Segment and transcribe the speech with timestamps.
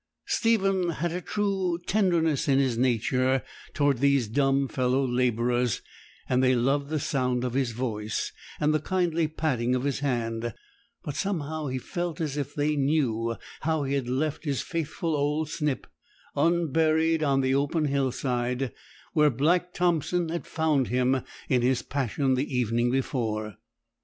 [0.25, 3.43] Stephen had a true tenderness in his nature
[3.75, 5.83] towards these dumb fellow labourers,
[6.27, 10.55] and they loved the sound of his voice, and the kindly patting of his hand;
[11.03, 15.51] but somehow he felt as if they knew how he had left his faithful old
[15.51, 15.85] Snip
[16.35, 18.73] unburied on the open hillside,
[19.13, 23.55] where Black Thompson had found him in his passion the evening before.